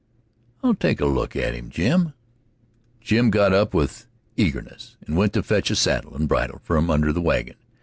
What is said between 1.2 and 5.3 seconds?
at him, Jim." Jim got up with eagerness, and